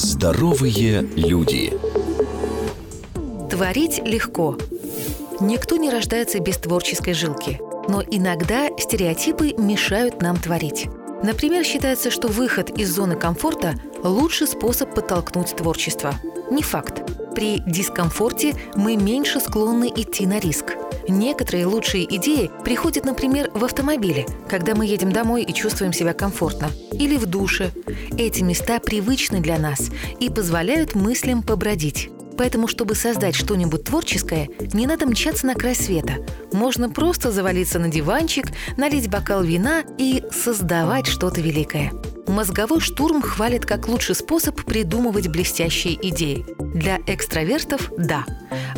Здоровые 0.00 1.02
люди. 1.16 1.76
Творить 3.50 4.00
легко. 4.04 4.56
Никто 5.40 5.76
не 5.76 5.90
рождается 5.90 6.38
без 6.38 6.56
творческой 6.56 7.14
жилки. 7.14 7.60
Но 7.88 8.04
иногда 8.08 8.68
стереотипы 8.78 9.54
мешают 9.58 10.22
нам 10.22 10.36
творить. 10.36 10.86
Например, 11.24 11.64
считается, 11.64 12.12
что 12.12 12.28
выход 12.28 12.70
из 12.78 12.94
зоны 12.94 13.16
комфорта– 13.16 13.74
лучший 14.04 14.46
способ 14.46 14.94
подтолкнуть 14.94 15.56
творчество. 15.56 16.14
Не 16.48 16.62
факт. 16.62 17.02
При 17.34 17.58
дискомфорте 17.66 18.54
мы 18.76 18.94
меньше 18.94 19.40
склонны 19.40 19.92
идти 19.96 20.28
на 20.28 20.38
риск. 20.38 20.76
Некоторые 21.08 21.64
лучшие 21.66 22.04
идеи 22.16 22.50
приходят, 22.64 23.04
например, 23.06 23.50
в 23.54 23.64
автомобиле, 23.64 24.26
когда 24.48 24.74
мы 24.74 24.86
едем 24.86 25.10
домой 25.10 25.42
и 25.42 25.54
чувствуем 25.54 25.94
себя 25.94 26.12
комфортно, 26.12 26.70
или 26.92 27.16
в 27.16 27.24
душе. 27.24 27.72
Эти 28.18 28.42
места 28.42 28.78
привычны 28.78 29.40
для 29.40 29.58
нас 29.58 29.90
и 30.20 30.28
позволяют 30.28 30.94
мыслям 30.94 31.42
побродить. 31.42 32.10
Поэтому, 32.36 32.68
чтобы 32.68 32.94
создать 32.94 33.34
что-нибудь 33.34 33.84
творческое, 33.84 34.48
не 34.72 34.86
надо 34.86 35.06
мчаться 35.06 35.46
на 35.46 35.54
край 35.54 35.74
света. 35.74 36.24
Можно 36.52 36.88
просто 36.88 37.32
завалиться 37.32 37.78
на 37.78 37.88
диванчик, 37.88 38.46
налить 38.76 39.10
бокал 39.10 39.42
вина 39.42 39.82
и 39.98 40.22
создавать 40.30 41.06
что-то 41.06 41.40
великое. 41.40 41.92
Мозговой 42.28 42.80
штурм 42.80 43.22
хвалит 43.22 43.64
как 43.64 43.88
лучший 43.88 44.14
способ 44.14 44.62
придумывать 44.64 45.28
блестящие 45.28 45.94
идеи. 46.10 46.44
Для 46.74 46.98
экстравертов– 47.06 47.90
да. 47.96 48.26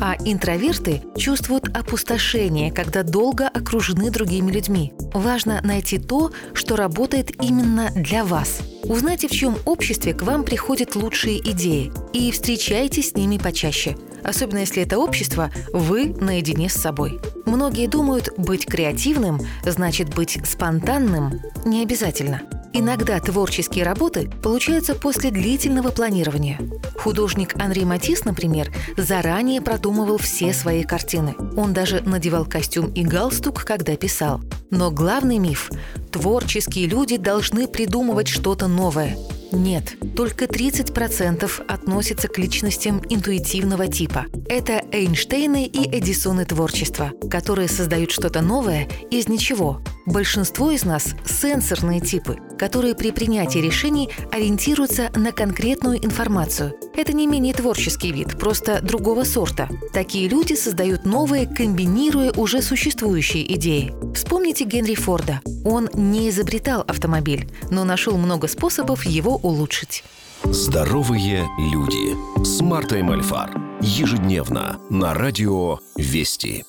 А 0.00 0.16
интроверты 0.24 1.02
чувствуют 1.16 1.76
опустошение, 1.76 2.72
когда 2.72 3.02
долго 3.02 3.48
окружены 3.48 4.10
другими 4.10 4.50
людьми. 4.50 4.92
Важно 5.12 5.60
найти 5.62 5.98
то, 5.98 6.30
что 6.54 6.76
работает 6.76 7.42
именно 7.42 7.90
для 7.94 8.24
вас. 8.24 8.60
Узнайте, 8.84 9.28
в 9.28 9.32
чьем 9.32 9.56
обществе 9.64 10.14
к 10.14 10.22
вам 10.22 10.44
приходят 10.44 10.94
лучшие 10.94 11.38
идеи, 11.50 11.92
и 12.12 12.30
встречайтесь 12.30 13.10
с 13.10 13.14
ними 13.14 13.38
почаще– 13.38 13.96
особенно 14.28 14.58
если 14.58 14.82
это 14.82 14.98
общество 14.98 15.50
вы 15.72 16.14
наедине 16.20 16.68
с 16.68 16.74
собой. 16.74 17.20
Многие 17.46 17.86
думают, 17.86 18.30
быть 18.36 18.66
креативным 18.66 19.40
значит 19.64 20.14
быть 20.14 20.38
спонтанным 20.44 21.40
не 21.64 21.82
обязательно. 21.82 22.42
Иногда 22.72 23.18
творческие 23.18 23.84
работы 23.84 24.30
получаются 24.42 24.94
после 24.94 25.30
длительного 25.30 25.90
планирования. 25.90 26.60
Художник 26.98 27.54
Анри 27.60 27.84
Матис, 27.84 28.24
например, 28.24 28.72
заранее 28.96 29.60
продумывал 29.60 30.18
все 30.18 30.52
свои 30.52 30.82
картины. 30.82 31.34
Он 31.56 31.72
даже 31.72 32.02
надевал 32.02 32.44
костюм 32.44 32.92
и 32.92 33.04
галстук, 33.04 33.64
когда 33.64 33.96
писал. 33.96 34.40
Но 34.70 34.90
главный 34.90 35.38
миф– 35.38 35.70
творческие 36.12 36.86
люди 36.86 37.16
должны 37.16 37.68
придумывать 37.68 38.28
что-то 38.28 38.68
новое. 38.68 39.16
Нет, 39.52 39.96
только 40.14 40.44
30% 40.44 41.66
относятся 41.66 42.28
к 42.28 42.38
личностям 42.38 43.02
интуитивного 43.08 43.88
типа. 43.88 44.26
Это 44.48 44.82
Эйнштейны 44.92 45.64
и 45.64 45.98
Эдисоны 45.98 46.44
творчества, 46.44 47.12
которые 47.30 47.68
создают 47.68 48.10
что-то 48.10 48.42
новое 48.42 48.88
из 49.10 49.28
ничего. 49.28 49.82
Большинство 50.06 50.70
из 50.70 50.84
нас– 50.84 51.14
сенсорные 51.24 52.00
типы, 52.00 52.38
которые 52.58 52.94
при 52.94 53.10
принятии 53.10 53.58
решений 53.58 54.10
ориентируются 54.32 55.10
на 55.14 55.32
конкретную 55.32 56.04
информацию. 56.04 56.74
Это 56.98 57.12
не 57.12 57.28
менее 57.28 57.54
творческий 57.54 58.10
вид, 58.10 58.36
просто 58.36 58.80
другого 58.82 59.22
сорта. 59.22 59.68
Такие 59.92 60.28
люди 60.28 60.54
создают 60.54 61.04
новые, 61.04 61.46
комбинируя 61.46 62.32
уже 62.32 62.60
существующие 62.60 63.54
идеи. 63.54 63.94
Вспомните 64.16 64.64
Генри 64.64 64.96
Форда. 64.96 65.40
Он 65.64 65.88
не 65.94 66.28
изобретал 66.28 66.80
автомобиль, 66.80 67.48
но 67.70 67.84
нашел 67.84 68.18
много 68.18 68.48
способов 68.48 69.06
его 69.06 69.36
улучшить. 69.36 70.02
Здоровые 70.42 71.46
люди 71.72 72.44
с 72.44 72.60
Мартой 72.60 73.04
Мальфар. 73.04 73.56
Ежедневно 73.80 74.80
на 74.90 75.14
радио 75.14 75.78
«Вести». 75.96 76.64